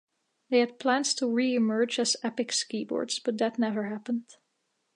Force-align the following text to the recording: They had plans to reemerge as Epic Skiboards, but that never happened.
They 0.49 0.61
had 0.61 0.79
plans 0.79 1.13
to 1.13 1.25
reemerge 1.27 1.99
as 1.99 2.17
Epic 2.23 2.47
Skiboards, 2.53 3.21
but 3.23 3.37
that 3.37 3.59
never 3.59 3.83
happened. 3.83 4.37